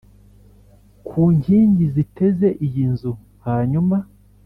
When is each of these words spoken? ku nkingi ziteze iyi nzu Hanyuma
ku 1.07 1.21
nkingi 1.37 1.85
ziteze 1.93 2.47
iyi 2.65 2.83
nzu 2.91 3.11
Hanyuma 3.45 3.97